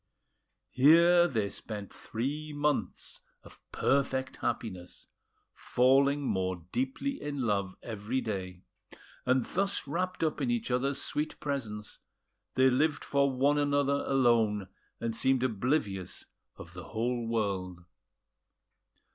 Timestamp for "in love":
7.21-7.75